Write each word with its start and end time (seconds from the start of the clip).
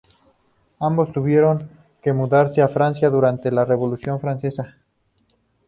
Ambos 0.79 1.11
tuvieron 1.11 1.69
que 2.01 2.11
mudarse 2.11 2.59
de 2.61 2.67
Francia 2.67 3.11
durante 3.11 3.51
la 3.51 3.65
Revolución 3.65 4.19
francesa. 4.19 4.79